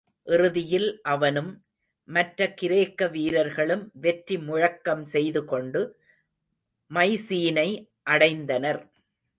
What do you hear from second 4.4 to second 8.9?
முழக்கம் செய்துகொண்டு, மைசீனை அடைந்தனர்.